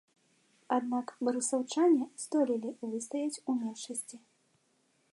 [0.77, 4.17] Аднак барысаўчане здолелі выстаяць у меншасці.